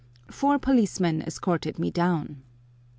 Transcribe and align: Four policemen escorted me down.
Four 0.31 0.57
policemen 0.57 1.21
escorted 1.21 1.77
me 1.77 1.91
down. 1.91 2.41